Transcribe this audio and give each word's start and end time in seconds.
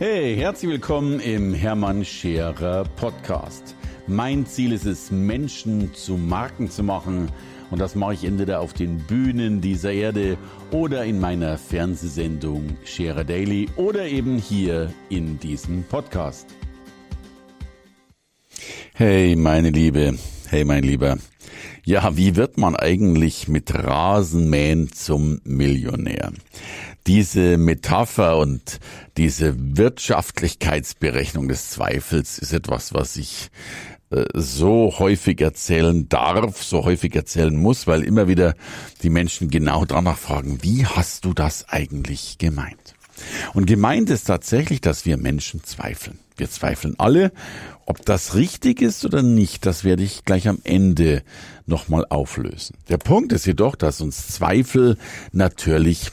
Hey, 0.00 0.36
herzlich 0.36 0.70
willkommen 0.70 1.18
im 1.18 1.52
Hermann 1.52 2.04
Scherer 2.04 2.84
Podcast. 2.84 3.74
Mein 4.06 4.46
Ziel 4.46 4.70
ist 4.70 4.86
es, 4.86 5.10
Menschen 5.10 5.92
zu 5.92 6.16
Marken 6.16 6.70
zu 6.70 6.84
machen. 6.84 7.32
Und 7.72 7.80
das 7.80 7.96
mache 7.96 8.14
ich 8.14 8.22
entweder 8.22 8.60
auf 8.60 8.74
den 8.74 8.98
Bühnen 8.98 9.60
dieser 9.60 9.90
Erde 9.90 10.38
oder 10.70 11.04
in 11.04 11.18
meiner 11.18 11.58
Fernsehsendung 11.58 12.76
Scherer 12.84 13.24
Daily 13.24 13.68
oder 13.74 14.06
eben 14.06 14.38
hier 14.38 14.94
in 15.08 15.40
diesem 15.40 15.82
Podcast. 15.82 16.46
Hey, 18.94 19.34
meine 19.34 19.70
Liebe. 19.70 20.16
Hey, 20.48 20.64
mein 20.64 20.84
Lieber. 20.84 21.18
Ja, 21.84 22.16
wie 22.16 22.36
wird 22.36 22.56
man 22.56 22.76
eigentlich 22.76 23.48
mit 23.48 23.74
Rasenmähen 23.74 24.92
zum 24.92 25.40
Millionär? 25.42 26.32
Diese 27.08 27.56
Metapher 27.56 28.36
und 28.36 28.80
diese 29.16 29.54
Wirtschaftlichkeitsberechnung 29.56 31.48
des 31.48 31.70
Zweifels 31.70 32.38
ist 32.38 32.52
etwas, 32.52 32.92
was 32.92 33.16
ich 33.16 33.48
äh, 34.10 34.26
so 34.34 34.92
häufig 34.98 35.40
erzählen 35.40 36.10
darf, 36.10 36.62
so 36.62 36.84
häufig 36.84 37.16
erzählen 37.16 37.56
muss, 37.56 37.86
weil 37.86 38.04
immer 38.04 38.28
wieder 38.28 38.54
die 39.02 39.08
Menschen 39.08 39.48
genau 39.48 39.86
danach 39.86 40.18
fragen, 40.18 40.62
wie 40.62 40.84
hast 40.84 41.24
du 41.24 41.32
das 41.32 41.66
eigentlich 41.70 42.36
gemeint? 42.36 42.94
Und 43.54 43.64
gemeint 43.64 44.10
ist 44.10 44.24
tatsächlich, 44.24 44.82
dass 44.82 45.06
wir 45.06 45.16
Menschen 45.16 45.64
zweifeln. 45.64 46.18
Wir 46.36 46.50
zweifeln 46.50 46.94
alle. 46.98 47.32
Ob 47.86 48.04
das 48.04 48.34
richtig 48.34 48.82
ist 48.82 49.06
oder 49.06 49.22
nicht, 49.22 49.64
das 49.64 49.82
werde 49.82 50.02
ich 50.02 50.26
gleich 50.26 50.46
am 50.46 50.58
Ende 50.62 51.22
nochmal 51.64 52.04
auflösen. 52.10 52.76
Der 52.90 52.98
Punkt 52.98 53.32
ist 53.32 53.46
jedoch, 53.46 53.76
dass 53.76 54.02
uns 54.02 54.28
Zweifel 54.28 54.98
natürlich 55.32 56.12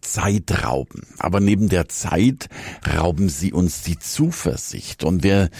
Zeit 0.00 0.64
rauben. 0.64 1.02
Aber 1.18 1.40
neben 1.40 1.68
der 1.68 1.88
Zeit 1.88 2.48
rauben 2.96 3.28
sie 3.28 3.52
uns 3.52 3.82
die 3.82 3.98
Zuversicht. 3.98 5.04
Und 5.04 5.22
wer 5.22 5.50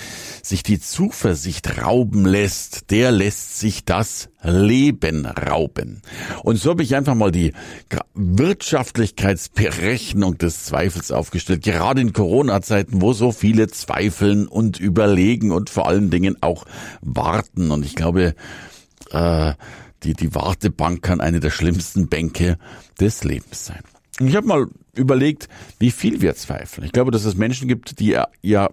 sich 0.42 0.62
die 0.62 0.80
Zuversicht 0.80 1.82
rauben 1.82 2.24
lässt, 2.24 2.90
der 2.90 3.12
lässt 3.12 3.58
sich 3.58 3.84
das 3.84 4.30
Leben 4.42 5.26
rauben. 5.26 6.00
Und 6.42 6.56
so 6.56 6.70
habe 6.70 6.82
ich 6.82 6.96
einfach 6.96 7.14
mal 7.14 7.30
die 7.30 7.52
Wirtschaftlichkeitsberechnung 8.14 10.38
des 10.38 10.64
Zweifels 10.64 11.12
aufgestellt. 11.12 11.62
Gerade 11.62 12.00
in 12.02 12.12
Corona-Zeiten, 12.12 13.00
wo 13.00 13.12
so 13.12 13.30
viele 13.32 13.68
zweifeln 13.68 14.46
und 14.46 14.78
überlegen 14.80 15.52
und 15.52 15.70
vor 15.70 15.88
allen 15.88 16.10
Dingen 16.10 16.36
auch 16.42 16.66
warten. 17.00 17.70
Und 17.70 17.86
ich 17.86 17.94
glaube, 17.94 18.34
äh, 19.10 19.52
die, 20.02 20.12
die 20.12 20.34
Wartebank 20.34 21.02
kann 21.02 21.20
eine 21.20 21.40
der 21.40 21.50
schlimmsten 21.50 22.08
Bänke 22.08 22.58
des 23.00 23.24
Lebens 23.24 23.66
sein. 23.66 23.82
Ich 24.20 24.36
habe 24.36 24.46
mal 24.46 24.66
überlegt, 24.94 25.48
wie 25.78 25.90
viel 25.90 26.20
wir 26.20 26.36
zweifeln. 26.36 26.84
Ich 26.84 26.92
glaube, 26.92 27.10
dass 27.10 27.24
es 27.24 27.34
Menschen 27.36 27.68
gibt, 27.68 27.98
die 27.98 28.16
ja 28.42 28.68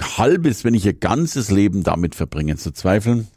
halbes, 0.00 0.64
wenn 0.64 0.72
nicht 0.72 0.86
ihr 0.86 0.94
ganzes 0.94 1.50
Leben 1.50 1.82
damit 1.82 2.14
verbringen 2.14 2.58
zu 2.58 2.72
zweifeln. 2.72 3.28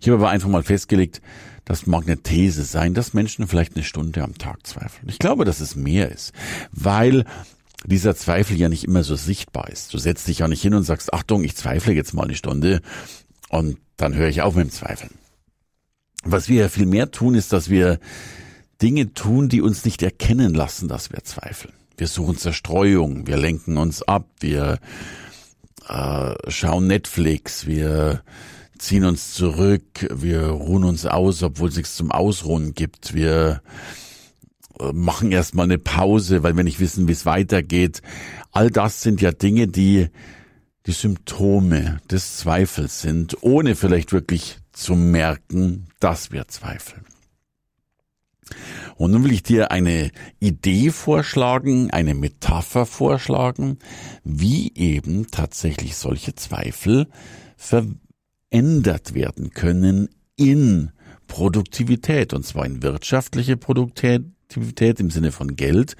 Ich 0.00 0.08
habe 0.08 0.18
aber 0.18 0.30
einfach 0.30 0.48
mal 0.48 0.62
festgelegt, 0.62 1.20
das 1.64 1.86
mag 1.86 2.04
eine 2.04 2.18
These 2.18 2.64
sein, 2.64 2.94
dass 2.94 3.14
Menschen 3.14 3.46
vielleicht 3.46 3.74
eine 3.74 3.84
Stunde 3.84 4.22
am 4.22 4.36
Tag 4.36 4.66
zweifeln. 4.66 5.08
Ich 5.08 5.18
glaube, 5.18 5.44
dass 5.44 5.60
es 5.60 5.76
mehr 5.76 6.10
ist, 6.10 6.32
weil 6.72 7.24
dieser 7.86 8.14
Zweifel 8.14 8.56
ja 8.58 8.68
nicht 8.68 8.84
immer 8.84 9.02
so 9.02 9.14
sichtbar 9.14 9.70
ist. 9.70 9.92
Du 9.94 9.98
setzt 9.98 10.26
dich 10.28 10.40
ja 10.40 10.48
nicht 10.48 10.62
hin 10.62 10.74
und 10.74 10.84
sagst, 10.84 11.12
Achtung, 11.12 11.44
ich 11.44 11.56
zweifle 11.56 11.92
jetzt 11.92 12.14
mal 12.14 12.24
eine 12.24 12.34
Stunde 12.34 12.80
und 13.48 13.78
dann 13.96 14.14
höre 14.14 14.28
ich 14.28 14.42
auf 14.42 14.54
mit 14.54 14.66
dem 14.66 14.72
Zweifeln. 14.72 15.12
Was 16.22 16.48
wir 16.48 16.62
ja 16.62 16.68
viel 16.68 16.86
mehr 16.86 17.10
tun, 17.10 17.34
ist, 17.34 17.52
dass 17.52 17.68
wir 17.68 17.98
Dinge 18.84 19.14
tun, 19.14 19.48
die 19.48 19.62
uns 19.62 19.86
nicht 19.86 20.02
erkennen 20.02 20.52
lassen, 20.52 20.88
dass 20.88 21.10
wir 21.10 21.24
zweifeln. 21.24 21.72
Wir 21.96 22.06
suchen 22.06 22.36
Zerstreuung, 22.36 23.26
wir 23.26 23.38
lenken 23.38 23.78
uns 23.78 24.02
ab, 24.02 24.28
wir 24.40 24.78
äh, 25.88 26.34
schauen 26.48 26.86
Netflix, 26.86 27.66
wir 27.66 28.22
ziehen 28.76 29.06
uns 29.06 29.32
zurück, 29.32 30.06
wir 30.12 30.48
ruhen 30.48 30.84
uns 30.84 31.06
aus, 31.06 31.42
obwohl 31.42 31.70
es 31.70 31.76
nichts 31.76 31.96
zum 31.96 32.10
Ausruhen 32.10 32.74
gibt. 32.74 33.14
Wir 33.14 33.62
äh, 34.78 34.92
machen 34.92 35.32
erstmal 35.32 35.64
eine 35.64 35.78
Pause, 35.78 36.42
weil 36.42 36.54
wir 36.54 36.64
nicht 36.64 36.78
wissen, 36.78 37.08
wie 37.08 37.12
es 37.12 37.24
weitergeht. 37.24 38.02
All 38.52 38.70
das 38.70 39.00
sind 39.00 39.22
ja 39.22 39.32
Dinge, 39.32 39.66
die 39.66 40.08
die 40.84 40.92
Symptome 40.92 42.02
des 42.10 42.36
Zweifels 42.36 43.00
sind, 43.00 43.38
ohne 43.40 43.76
vielleicht 43.76 44.12
wirklich 44.12 44.58
zu 44.74 44.94
merken, 44.94 45.86
dass 46.00 46.32
wir 46.32 46.48
zweifeln. 46.48 47.06
Und 48.96 49.10
nun 49.10 49.24
will 49.24 49.32
ich 49.32 49.42
dir 49.42 49.70
eine 49.70 50.10
Idee 50.40 50.90
vorschlagen, 50.90 51.90
eine 51.90 52.14
Metapher 52.14 52.86
vorschlagen, 52.86 53.78
wie 54.22 54.72
eben 54.74 55.26
tatsächlich 55.30 55.96
solche 55.96 56.34
Zweifel 56.34 57.08
verändert 57.56 59.14
werden 59.14 59.50
können 59.50 60.08
in 60.36 60.90
Produktivität, 61.26 62.32
und 62.32 62.44
zwar 62.44 62.66
in 62.66 62.82
wirtschaftliche 62.82 63.56
Produktivität 63.56 65.00
im 65.00 65.10
Sinne 65.10 65.32
von 65.32 65.56
Geld 65.56 65.96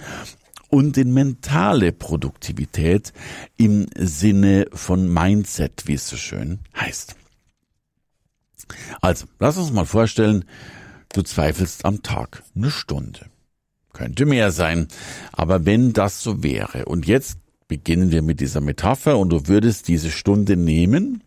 und 0.68 0.96
in 0.96 1.12
mentale 1.12 1.92
Produktivität 1.92 3.12
im 3.56 3.86
Sinne 3.96 4.66
von 4.72 5.12
Mindset, 5.12 5.84
wie 5.86 5.94
es 5.94 6.08
so 6.08 6.16
schön 6.16 6.60
heißt. 6.76 7.16
Also, 9.00 9.26
lass 9.38 9.56
uns 9.56 9.72
mal 9.72 9.84
vorstellen, 9.84 10.44
Du 11.14 11.22
zweifelst 11.22 11.84
am 11.84 12.02
Tag 12.02 12.42
eine 12.56 12.72
Stunde. 12.72 13.26
Könnte 13.92 14.26
mehr 14.26 14.50
sein, 14.50 14.88
aber 15.30 15.64
wenn 15.64 15.92
das 15.92 16.20
so 16.24 16.42
wäre, 16.42 16.86
und 16.86 17.06
jetzt 17.06 17.38
beginnen 17.68 18.10
wir 18.10 18.20
mit 18.20 18.40
dieser 18.40 18.60
Metapher 18.60 19.16
und 19.16 19.30
du 19.30 19.46
würdest 19.46 19.86
diese 19.86 20.10
Stunde 20.10 20.56
nehmen, 20.56 21.22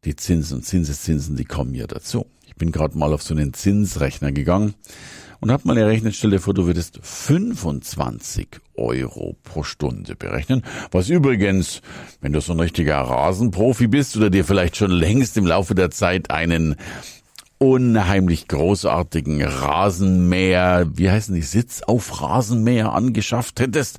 die 0.05 0.17
Zinsen 0.17 0.59
und 0.59 0.63
Zinseszinsen, 0.65 1.37
die 1.37 1.45
kommen 1.45 1.75
ja 1.75 1.87
dazu. 1.87 2.27
Ich 2.47 2.57
bin 2.57 2.73
gerade 2.73 2.97
mal 2.99 3.13
auf 3.13 3.23
so 3.23 3.35
einen 3.35 3.55
Zinsrechner 3.55 4.33
gegangen 4.33 4.75
und 5.41 5.51
habe 5.51 5.67
mal 5.67 5.77
errechnet, 5.77 6.15
stell 6.15 6.31
dir 6.31 6.41
vor, 6.41 6.55
du 6.55 6.67
würdest 6.67 7.01
25 7.03 8.49
Euro 8.75 9.37
pro 9.43 9.63
Stunde 9.63 10.15
berechnen, 10.15 10.63
was 10.91 11.09
übrigens, 11.09 11.83
wenn 12.21 12.33
du 12.33 12.41
so 12.41 12.53
ein 12.53 12.61
richtiger 12.61 12.97
Rasenprofi 12.97 13.89
bist 13.89 14.17
oder 14.17 14.31
dir 14.31 14.45
vielleicht 14.45 14.77
schon 14.77 14.91
längst 14.91 15.37
im 15.37 15.47
Laufe 15.47 15.75
der 15.75 15.91
Zeit 15.91 16.31
einen 16.31 16.77
unheimlich 17.63 18.49
großartigen 18.49 19.41
Rasenmäher, 19.41 20.91
wie 20.95 21.09
heißen 21.09 21.33
die, 21.33 21.43
Sitz 21.43 21.83
auf 21.83 22.21
Rasenmäher 22.21 22.93
angeschafft 22.93 23.61
hättest 23.61 23.99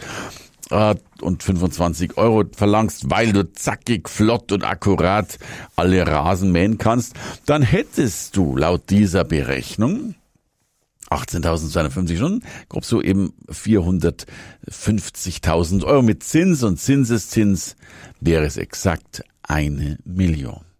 äh, 0.69 0.95
und 1.21 1.43
25 1.43 2.17
Euro 2.17 2.43
verlangst, 2.53 3.09
weil 3.09 3.31
du 3.31 3.49
zackig, 3.53 4.09
flott 4.09 4.51
und 4.51 4.65
akkurat 4.65 5.39
alle 5.77 6.05
Rasen 6.05 6.51
mähen 6.51 6.77
kannst, 6.77 7.15
dann 7.45 7.61
hättest 7.61 8.35
du 8.35 8.57
laut 8.57 8.89
dieser 8.89 9.23
Berechnung 9.23 10.15
18.250 11.09 12.17
Stunden, 12.17 12.45
grob 12.67 12.83
so 12.83 13.01
eben 13.01 13.31
450.000 13.47 15.85
Euro 15.85 16.01
mit 16.01 16.21
Zins 16.23 16.63
und 16.63 16.81
Zinseszins 16.81 17.77
wäre 18.19 18.43
es 18.43 18.57
exakt 18.57 19.23
eine 19.41 19.99
Million. 20.03 20.72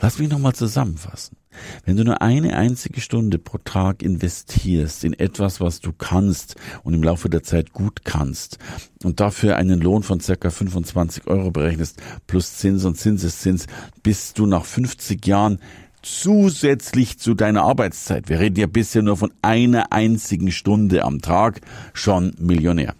Lass 0.00 0.18
mich 0.18 0.28
nochmal 0.28 0.54
zusammenfassen. 0.54 1.36
Wenn 1.84 1.96
du 1.96 2.04
nur 2.04 2.22
eine 2.22 2.56
einzige 2.56 3.00
Stunde 3.00 3.38
pro 3.38 3.58
Tag 3.58 4.02
investierst 4.02 5.04
in 5.04 5.12
etwas, 5.12 5.60
was 5.60 5.80
du 5.80 5.92
kannst 5.92 6.56
und 6.82 6.94
im 6.94 7.02
Laufe 7.02 7.28
der 7.28 7.42
Zeit 7.42 7.72
gut 7.72 8.04
kannst 8.04 8.58
und 9.04 9.20
dafür 9.20 9.56
einen 9.56 9.80
Lohn 9.80 10.02
von 10.02 10.20
circa 10.20 10.50
25 10.50 11.26
Euro 11.26 11.50
berechnest 11.50 12.00
plus 12.26 12.56
Zins 12.56 12.84
und 12.84 12.96
Zinseszins, 12.96 13.66
bist 14.02 14.38
du 14.38 14.46
nach 14.46 14.64
50 14.64 15.26
Jahren 15.26 15.58
zusätzlich 16.02 17.18
zu 17.18 17.34
deiner 17.34 17.62
Arbeitszeit, 17.62 18.28
wir 18.28 18.40
reden 18.40 18.58
ja 18.58 18.66
bisher 18.66 19.02
nur 19.02 19.16
von 19.16 19.32
einer 19.40 19.92
einzigen 19.92 20.50
Stunde 20.50 21.04
am 21.04 21.20
Tag, 21.20 21.60
schon 21.92 22.34
Millionär. 22.38 22.94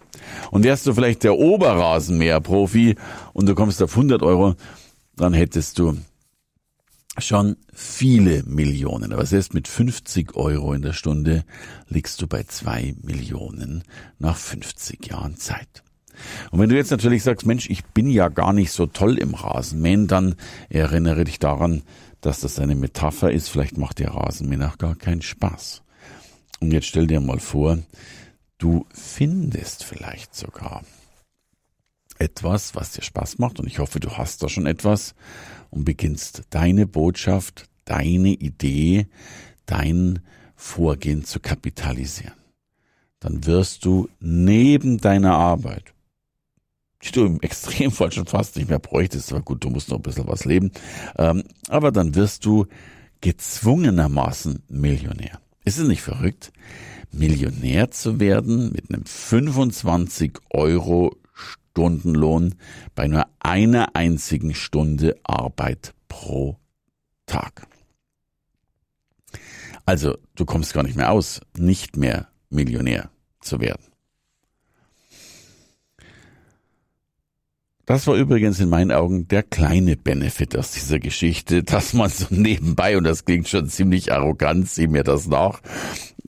Und 0.51 0.63
wärst 0.63 0.87
du 0.87 0.93
vielleicht 0.93 1.23
der 1.23 1.37
Oberrasenmäher-Profi 1.37 2.95
und 3.33 3.49
du 3.49 3.55
kommst 3.55 3.83
auf 3.83 3.91
100 3.91 4.23
Euro, 4.23 4.55
dann 5.17 5.33
hättest 5.33 5.79
du 5.79 5.97
schon 7.17 7.57
viele 7.73 8.43
Millionen. 8.43 9.13
Aber 9.13 9.25
selbst 9.25 9.53
mit 9.53 9.67
50 9.67 10.35
Euro 10.35 10.73
in 10.73 10.81
der 10.81 10.93
Stunde 10.93 11.43
liegst 11.87 12.21
du 12.21 12.27
bei 12.27 12.43
zwei 12.43 12.95
Millionen 13.01 13.83
nach 14.19 14.37
50 14.37 15.07
Jahren 15.07 15.37
Zeit. 15.37 15.83
Und 16.51 16.59
wenn 16.59 16.69
du 16.69 16.75
jetzt 16.75 16.91
natürlich 16.91 17.23
sagst, 17.23 17.45
Mensch, 17.45 17.69
ich 17.69 17.83
bin 17.85 18.09
ja 18.09 18.29
gar 18.29 18.53
nicht 18.53 18.71
so 18.71 18.85
toll 18.85 19.17
im 19.17 19.33
Rasenmähen, 19.33 20.07
dann 20.07 20.35
erinnere 20.69 21.23
dich 21.23 21.39
daran, 21.39 21.83
dass 22.21 22.39
das 22.39 22.59
eine 22.59 22.75
Metapher 22.75 23.31
ist. 23.31 23.49
Vielleicht 23.49 23.77
macht 23.77 23.99
dir 23.99 24.09
Rasenmähen 24.09 24.63
auch 24.63 24.77
gar 24.77 24.95
keinen 24.95 25.21
Spaß. 25.21 25.81
Und 26.59 26.71
jetzt 26.71 26.87
stell 26.87 27.07
dir 27.07 27.19
mal 27.19 27.39
vor, 27.39 27.79
du 28.57 28.85
findest 28.93 29.83
vielleicht 29.83 30.35
sogar 30.35 30.83
etwas, 32.23 32.75
was 32.75 32.93
dir 32.93 33.03
Spaß 33.03 33.37
macht. 33.37 33.59
Und 33.59 33.67
ich 33.67 33.79
hoffe, 33.79 33.99
du 33.99 34.17
hast 34.17 34.41
da 34.41 34.49
schon 34.49 34.65
etwas 34.65 35.13
und 35.69 35.85
beginnst 35.85 36.43
deine 36.49 36.87
Botschaft, 36.87 37.65
deine 37.85 38.29
Idee, 38.29 39.07
dein 39.65 40.19
Vorgehen 40.55 41.25
zu 41.25 41.39
kapitalisieren. 41.39 42.33
Dann 43.19 43.45
wirst 43.45 43.85
du 43.85 44.09
neben 44.19 44.97
deiner 44.99 45.35
Arbeit, 45.35 45.93
die 47.03 47.11
du 47.11 47.25
im 47.25 47.39
Extremfall 47.41 48.11
schon 48.11 48.25
fast 48.25 48.55
nicht 48.55 48.69
mehr 48.69 48.79
bräuchtest, 48.79 49.31
aber 49.31 49.41
gut, 49.41 49.63
du 49.63 49.69
musst 49.69 49.89
noch 49.89 49.97
ein 49.97 50.03
bisschen 50.03 50.27
was 50.27 50.45
leben, 50.45 50.71
ähm, 51.17 51.43
aber 51.67 51.91
dann 51.91 52.15
wirst 52.15 52.45
du 52.45 52.65
gezwungenermaßen 53.21 54.63
Millionär. 54.67 55.39
Ist 55.63 55.79
es 55.79 55.87
nicht 55.87 56.01
verrückt? 56.01 56.51
Millionär 57.11 57.91
zu 57.91 58.19
werden 58.19 58.71
mit 58.73 58.89
einem 58.89 59.05
25 59.05 60.39
Euro 60.49 61.15
Stundenlohn 61.73 62.53
bei 62.93 63.07
nur 63.07 63.25
einer 63.39 63.95
einzigen 63.95 64.53
Stunde 64.53 65.15
Arbeit 65.23 65.95
pro 66.07 66.59
Tag. 67.25 67.65
Also, 69.83 70.15
du 70.35 70.45
kommst 70.45 70.73
gar 70.73 70.83
nicht 70.83 70.95
mehr 70.95 71.11
aus, 71.11 71.41
nicht 71.57 71.97
mehr 71.97 72.27
Millionär 72.49 73.09
zu 73.41 73.59
werden. 73.59 73.83
Das 77.85 78.05
war 78.05 78.15
übrigens 78.15 78.59
in 78.59 78.69
meinen 78.69 78.91
Augen 78.91 79.27
der 79.27 79.41
kleine 79.41 79.97
Benefit 79.97 80.55
aus 80.55 80.71
dieser 80.71 80.99
Geschichte, 80.99 81.63
dass 81.63 81.93
man 81.93 82.09
so 82.09 82.27
nebenbei, 82.29 82.97
und 82.97 83.03
das 83.03 83.25
klingt 83.25 83.49
schon 83.49 83.67
ziemlich 83.67 84.13
arrogant, 84.13 84.69
sieh 84.69 84.87
mir 84.87 85.03
das 85.03 85.25
nach, 85.27 85.59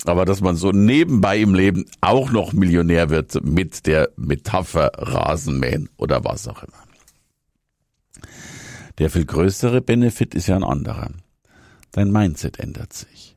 aber 0.03 0.25
dass 0.25 0.41
man 0.41 0.55
so 0.55 0.71
nebenbei 0.71 1.39
im 1.39 1.55
Leben 1.55 1.85
auch 2.01 2.31
noch 2.31 2.53
Millionär 2.53 3.09
wird 3.09 3.43
mit 3.43 3.85
der 3.87 4.09
Metapher 4.17 4.91
Rasenmähen 4.95 5.89
oder 5.97 6.23
was 6.25 6.47
auch 6.47 6.63
immer. 6.63 6.83
Der 8.97 9.09
viel 9.09 9.25
größere 9.25 9.81
Benefit 9.81 10.35
ist 10.35 10.47
ja 10.47 10.55
ein 10.55 10.63
anderer. 10.63 11.11
Dein 11.91 12.11
Mindset 12.11 12.59
ändert 12.59 12.93
sich. 12.93 13.35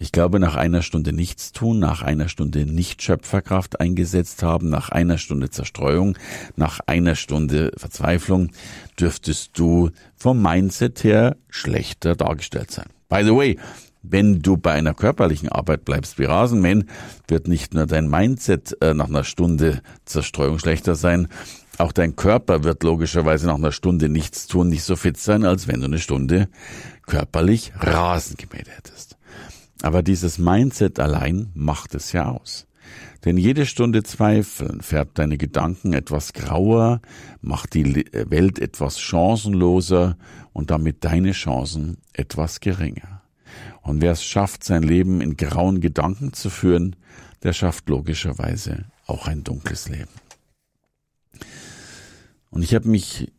Ich 0.00 0.12
glaube, 0.12 0.38
nach 0.38 0.54
einer 0.54 0.82
Stunde 0.82 1.12
nichts 1.12 1.50
tun, 1.50 1.80
nach 1.80 2.02
einer 2.02 2.28
Stunde 2.28 2.66
nicht 2.66 3.02
Schöpferkraft 3.02 3.80
eingesetzt 3.80 4.44
haben, 4.44 4.68
nach 4.68 4.90
einer 4.90 5.18
Stunde 5.18 5.50
Zerstreuung, 5.50 6.16
nach 6.54 6.78
einer 6.86 7.16
Stunde 7.16 7.72
Verzweiflung, 7.76 8.50
dürftest 9.00 9.58
du 9.58 9.90
vom 10.14 10.40
Mindset 10.40 11.02
her 11.02 11.36
schlechter 11.50 12.14
dargestellt 12.14 12.70
sein. 12.70 12.86
By 13.08 13.24
the 13.24 13.34
way, 13.34 13.58
wenn 14.02 14.40
du 14.40 14.56
bei 14.56 14.72
einer 14.72 14.94
körperlichen 14.94 15.48
Arbeit 15.48 15.84
bleibst 15.84 16.18
wie 16.18 16.24
Rasenmähen, 16.24 16.88
wird 17.26 17.48
nicht 17.48 17.74
nur 17.74 17.86
dein 17.86 18.08
Mindset 18.08 18.76
äh, 18.80 18.94
nach 18.94 19.08
einer 19.08 19.24
Stunde 19.24 19.82
Zerstreuung 20.04 20.58
schlechter 20.58 20.94
sein, 20.94 21.28
auch 21.78 21.92
dein 21.92 22.16
Körper 22.16 22.64
wird 22.64 22.82
logischerweise 22.82 23.46
nach 23.46 23.54
einer 23.54 23.72
Stunde 23.72 24.08
nichts 24.08 24.48
tun, 24.48 24.68
nicht 24.68 24.82
so 24.82 24.96
fit 24.96 25.16
sein, 25.16 25.44
als 25.44 25.68
wenn 25.68 25.80
du 25.80 25.86
eine 25.86 26.00
Stunde 26.00 26.48
körperlich 27.06 27.72
Rasen 27.78 28.36
gemäht 28.36 28.68
hättest. 28.68 29.16
Aber 29.82 30.02
dieses 30.02 30.38
Mindset 30.38 30.98
allein 30.98 31.50
macht 31.54 31.94
es 31.94 32.12
ja 32.12 32.30
aus. 32.30 32.66
Denn 33.24 33.36
jede 33.36 33.64
Stunde 33.64 34.02
Zweifeln 34.02 34.80
färbt 34.80 35.18
deine 35.18 35.38
Gedanken 35.38 35.92
etwas 35.92 36.32
grauer, 36.32 37.00
macht 37.40 37.74
die 37.74 38.04
Welt 38.12 38.58
etwas 38.58 39.00
chancenloser 39.00 40.16
und 40.52 40.70
damit 40.70 41.04
deine 41.04 41.32
Chancen 41.32 41.98
etwas 42.12 42.58
geringer. 42.58 43.17
Und 43.82 44.02
wer 44.02 44.12
es 44.12 44.24
schafft, 44.24 44.64
sein 44.64 44.82
Leben 44.82 45.20
in 45.20 45.36
grauen 45.36 45.80
Gedanken 45.80 46.32
zu 46.32 46.50
führen, 46.50 46.96
der 47.42 47.52
schafft 47.52 47.88
logischerweise 47.88 48.84
auch 49.06 49.26
ein 49.26 49.44
dunkles 49.44 49.88
Leben. 49.88 50.10
Und 52.50 52.62
ich 52.62 52.74
habe 52.74 52.88
mich 52.88 53.30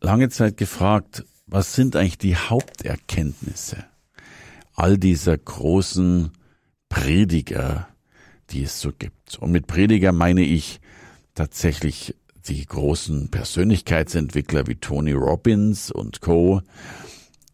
lange 0.00 0.28
Zeit 0.28 0.56
gefragt, 0.56 1.24
was 1.46 1.74
sind 1.74 1.96
eigentlich 1.96 2.18
die 2.18 2.36
Haupterkenntnisse 2.36 3.84
all 4.74 4.98
dieser 4.98 5.38
großen 5.38 6.32
Prediger, 6.88 7.88
die 8.50 8.62
es 8.62 8.80
so 8.80 8.92
gibt. 8.92 9.38
Und 9.38 9.50
mit 9.50 9.66
Prediger 9.66 10.12
meine 10.12 10.42
ich 10.42 10.80
tatsächlich 11.34 12.14
die 12.46 12.64
großen 12.64 13.30
Persönlichkeitsentwickler 13.30 14.66
wie 14.66 14.76
Tony 14.76 15.12
Robbins 15.12 15.90
und 15.90 16.20
Co 16.20 16.62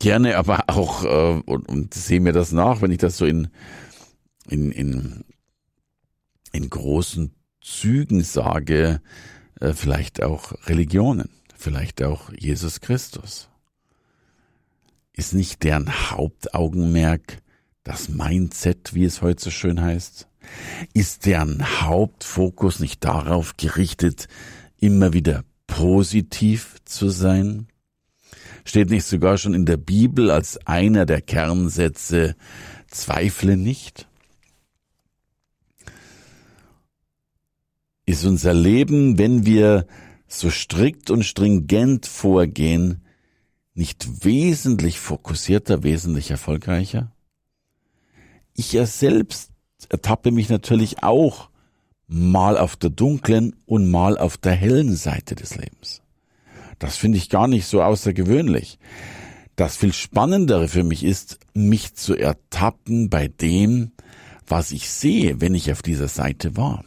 gerne 0.02 0.36
aber 0.36 0.64
auch 0.66 1.04
äh, 1.04 1.40
und, 1.46 1.68
und 1.68 1.94
sehe 1.94 2.20
mir 2.20 2.32
das 2.32 2.50
nach, 2.50 2.82
wenn 2.82 2.90
ich 2.90 2.98
das 2.98 3.16
so 3.16 3.24
in, 3.24 3.48
in, 4.48 4.72
in, 4.72 5.24
in 6.52 6.68
großen 6.68 7.32
Zügen 7.62 8.24
sage, 8.24 9.00
äh, 9.60 9.72
vielleicht 9.72 10.20
auch 10.20 10.54
Religionen, 10.66 11.30
vielleicht 11.56 12.02
auch 12.02 12.32
Jesus 12.36 12.80
Christus. 12.80 13.48
Ist 15.12 15.34
nicht 15.34 15.62
deren 15.62 16.10
Hauptaugenmerk 16.10 17.38
das 17.84 18.08
Mindset, 18.08 18.94
wie 18.94 19.04
es 19.04 19.22
heute 19.22 19.44
so 19.44 19.50
schön 19.50 19.80
heißt? 19.80 20.26
Ist 20.94 21.26
deren 21.26 21.80
Hauptfokus 21.80 22.80
nicht 22.80 23.04
darauf 23.04 23.56
gerichtet, 23.56 24.26
immer 24.78 25.12
wieder 25.12 25.44
positiv 25.68 26.78
zu 26.84 27.08
sein? 27.08 27.68
Steht 28.64 28.90
nicht 28.90 29.04
sogar 29.04 29.38
schon 29.38 29.54
in 29.54 29.66
der 29.66 29.76
Bibel 29.76 30.30
als 30.30 30.66
einer 30.66 31.06
der 31.06 31.20
Kernsätze, 31.20 32.36
zweifle 32.88 33.56
nicht? 33.56 34.06
ist 38.12 38.24
unser 38.24 38.54
Leben, 38.54 39.18
wenn 39.18 39.46
wir 39.46 39.86
so 40.26 40.50
strikt 40.50 41.10
und 41.10 41.24
stringent 41.24 42.06
vorgehen, 42.06 43.02
nicht 43.74 44.24
wesentlich 44.24 44.98
fokussierter, 44.98 45.82
wesentlich 45.82 46.30
erfolgreicher? 46.30 47.12
Ich 48.54 48.72
ja 48.72 48.86
selbst 48.86 49.50
ertappe 49.88 50.30
mich 50.30 50.48
natürlich 50.48 51.02
auch 51.02 51.48
mal 52.06 52.58
auf 52.58 52.76
der 52.76 52.90
dunklen 52.90 53.56
und 53.64 53.90
mal 53.90 54.18
auf 54.18 54.36
der 54.36 54.52
hellen 54.52 54.94
Seite 54.94 55.34
des 55.34 55.56
Lebens. 55.56 56.01
Das 56.78 56.96
finde 56.96 57.18
ich 57.18 57.28
gar 57.28 57.48
nicht 57.48 57.66
so 57.66 57.82
außergewöhnlich. 57.82 58.78
Das 59.56 59.76
viel 59.76 59.92
Spannendere 59.92 60.68
für 60.68 60.82
mich 60.82 61.04
ist, 61.04 61.38
mich 61.54 61.94
zu 61.94 62.16
ertappen 62.16 63.10
bei 63.10 63.28
dem, 63.28 63.92
was 64.46 64.72
ich 64.72 64.90
sehe, 64.90 65.40
wenn 65.40 65.54
ich 65.54 65.70
auf 65.70 65.82
dieser 65.82 66.08
Seite 66.08 66.56
war. 66.56 66.84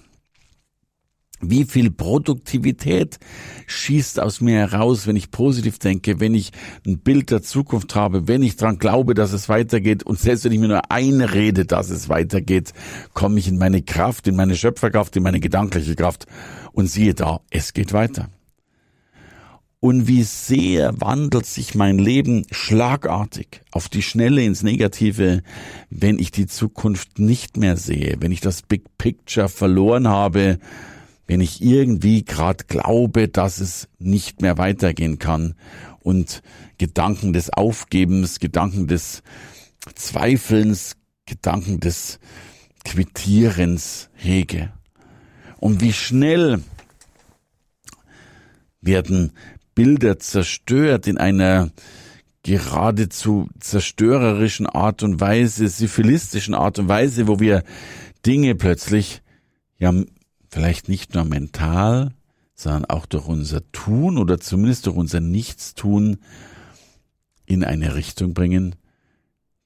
Wie 1.42 1.66
viel 1.66 1.92
Produktivität 1.92 3.20
schießt 3.68 4.20
aus 4.20 4.40
mir 4.40 4.58
heraus, 4.58 5.06
wenn 5.06 5.16
ich 5.16 5.32
positiv 5.32 5.80
denke, 5.80 6.20
wenn 6.20 6.34
ich 6.34 6.52
ein 6.88 7.00
Bild 7.00 7.30
der 7.30 7.42
Zukunft 7.42 7.94
habe, 7.94 8.28
wenn 8.28 8.42
ich 8.42 8.56
dran 8.56 8.80
glaube, 8.80 9.14
dass 9.14 9.34
es 9.34 9.50
weitergeht 9.50 10.04
und 10.04 10.18
selbst 10.18 10.46
wenn 10.46 10.54
ich 10.54 10.60
mir 10.60 10.70
nur 10.70 10.92
einrede, 10.92 11.66
dass 11.66 11.90
es 11.90 12.08
weitergeht, 12.10 12.74
komme 13.14 13.38
ich 13.38 13.48
in 13.48 13.58
meine 13.58 13.82
Kraft, 13.82 14.28
in 14.28 14.36
meine 14.36 14.56
Schöpferkraft, 14.56 15.16
in 15.18 15.24
meine 15.24 15.42
gedankliche 15.42 15.96
Kraft 15.96 16.26
und 16.72 16.88
siehe 16.88 17.14
da, 17.14 17.42
es 17.52 17.74
geht 17.74 17.92
weiter. 17.94 18.30
Und 19.86 20.08
wie 20.08 20.24
sehr 20.24 21.00
wandelt 21.00 21.46
sich 21.46 21.76
mein 21.76 22.00
Leben 22.00 22.48
schlagartig 22.50 23.62
auf 23.70 23.88
die 23.88 24.02
Schnelle 24.02 24.44
ins 24.44 24.64
Negative, 24.64 25.44
wenn 25.92 26.18
ich 26.18 26.32
die 26.32 26.48
Zukunft 26.48 27.20
nicht 27.20 27.58
mehr 27.58 27.78
sehe, 27.78 28.16
wenn 28.20 28.32
ich 28.32 28.42
das 28.42 28.64
Big 28.64 28.98
Picture 28.98 29.48
verloren 29.48 30.08
habe, 30.08 30.58
wenn 31.28 31.40
ich 31.40 31.62
irgendwie 31.62 32.26
gerade 32.26 32.64
glaube, 32.64 33.28
dass 33.28 33.60
es 33.60 33.88
nicht 34.00 34.42
mehr 34.42 34.58
weitergehen 34.58 35.20
kann 35.20 35.54
und 36.00 36.42
Gedanken 36.80 37.32
des 37.32 37.54
Aufgebens, 37.54 38.40
Gedanken 38.40 38.88
des 38.88 39.22
Zweifelns, 39.94 40.96
Gedanken 41.28 41.80
des 41.80 42.18
Quittierens 42.86 44.10
hege. 44.16 44.74
Und 45.60 45.80
wie 45.82 45.94
schnell 45.94 46.64
werden 48.82 49.32
Bilder 49.76 50.20
zerstört 50.20 51.06
in 51.06 51.18
einer 51.18 51.70
geradezu 52.44 53.50
zerstörerischen 53.60 54.68
Art 54.68 55.04
und 55.04 55.20
Weise, 55.20 55.68
syphilistischen 55.68 56.54
Art 56.54 56.80
und 56.80 56.88
Weise, 56.88 57.28
wo 57.28 57.40
wir 57.40 57.64
Dinge 58.26 58.56
plötzlich 58.56 59.22
ja 59.78 59.94
vielleicht 60.50 60.88
nicht 60.88 61.14
nur 61.14 61.26
mental, 61.26 62.14
sondern 62.54 62.86
auch 62.86 63.06
durch 63.06 63.28
unser 63.28 63.70
Tun 63.72 64.18
oder 64.18 64.40
zumindest 64.40 64.86
durch 64.86 64.96
unser 64.96 65.20
Nichtstun 65.20 66.18
in 67.46 67.64
eine 67.64 67.96
Richtung 67.96 68.34
bringen, 68.34 68.76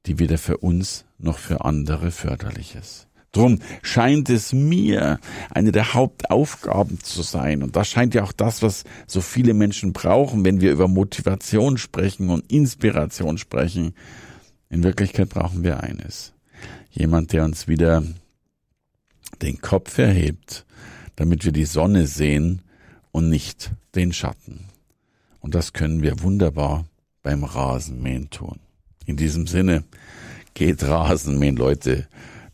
die 0.06 0.18
weder 0.18 0.38
für 0.38 0.58
uns 0.58 1.06
noch 1.18 1.38
für 1.38 1.66
andere 1.66 2.12
förderlich 2.12 2.76
ist. 2.76 3.09
Drum 3.32 3.60
scheint 3.84 4.30
es 4.30 4.54
mir 4.54 5.20
eine 5.52 5.72
der 5.72 5.94
Hauptaufgaben 5.94 7.00
zu 7.02 7.22
sein. 7.22 7.62
Und 7.62 7.76
das 7.76 7.88
scheint 7.88 8.16
ja 8.16 8.24
auch 8.24 8.32
das, 8.32 8.64
was 8.64 8.86
so 9.06 9.22
viele 9.22 9.54
Menschen 9.54 9.94
brauchen, 9.94 10.44
wenn 10.44 10.62
wir 10.62 10.72
über 10.72 10.88
Motivation 10.88 11.78
sprechen 11.78 12.30
und 12.30 12.52
Inspiration 12.52 13.38
sprechen. 13.38 13.94
In 14.70 14.84
Wirklichkeit 14.84 15.30
brauchen 15.30 15.64
wir 15.64 15.82
eines. 15.82 16.34
Jemand, 16.90 17.32
der 17.34 17.44
uns 17.46 17.68
wieder 17.68 18.04
den 19.42 19.62
Kopf 19.62 19.98
erhebt, 20.00 20.66
damit 21.16 21.46
wir 21.46 21.52
die 21.52 21.66
Sonne 21.66 22.08
sehen 22.08 22.64
und 23.12 23.30
nicht 23.30 23.72
den 23.96 24.12
Schatten. 24.12 24.66
Und 25.40 25.56
das 25.56 25.74
können 25.74 26.02
wir 26.02 26.22
wunderbar 26.22 26.86
beim 27.22 27.44
Rasenmähen 27.44 28.30
tun. 28.30 28.60
In 29.06 29.18
diesem 29.18 29.48
Sinne, 29.48 29.84
geht 30.54 30.84
Rasenmähen, 30.84 31.56
Leute, 31.56 32.08